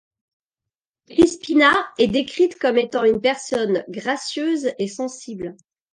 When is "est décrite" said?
1.99-2.57